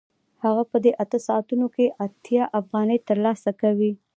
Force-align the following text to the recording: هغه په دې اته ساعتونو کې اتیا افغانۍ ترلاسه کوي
هغه 0.43 0.63
په 0.71 0.77
دې 0.83 0.91
اته 1.03 1.17
ساعتونو 1.27 1.67
کې 1.75 1.95
اتیا 2.05 2.43
افغانۍ 2.59 2.97
ترلاسه 3.09 3.51
کوي 3.61 3.91